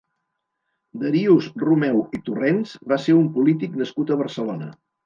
Darius 1.03 1.51
Rumeu 1.65 2.01
i 2.19 2.23
Torrents 2.31 2.75
va 2.95 3.01
ser 3.07 3.19
un 3.23 3.31
polític 3.39 3.81
nascut 3.85 4.15
a 4.15 4.21
Barcelona. 4.25 4.77